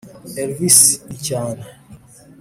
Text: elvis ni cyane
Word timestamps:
elvis 0.41 0.79
ni 1.07 1.17
cyane 1.27 1.63